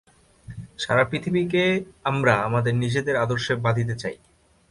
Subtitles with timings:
[0.77, 1.63] সারা পৃথিবীকে
[2.03, 4.15] আমরা আমাদের নিজেদের আদর্শে বাঁধিতে চাই।